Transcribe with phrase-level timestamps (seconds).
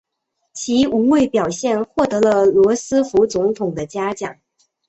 [0.53, 4.35] 其无畏表现获得了罗斯福总统的嘉奖。